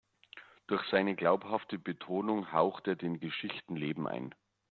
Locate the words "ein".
4.07-4.33